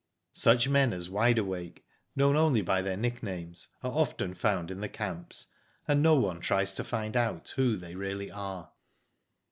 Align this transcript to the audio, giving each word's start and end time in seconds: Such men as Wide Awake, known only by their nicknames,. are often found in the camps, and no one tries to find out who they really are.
Such 0.33 0.67
men 0.67 0.93
as 0.93 1.11
Wide 1.11 1.37
Awake, 1.37 1.85
known 2.15 2.35
only 2.35 2.63
by 2.63 2.81
their 2.81 2.97
nicknames,. 2.97 3.67
are 3.83 3.91
often 3.91 4.33
found 4.33 4.71
in 4.71 4.81
the 4.81 4.89
camps, 4.89 5.45
and 5.87 6.01
no 6.01 6.15
one 6.15 6.39
tries 6.39 6.73
to 6.73 6.83
find 6.83 7.15
out 7.15 7.53
who 7.55 7.77
they 7.77 7.93
really 7.93 8.31
are. 8.31 8.71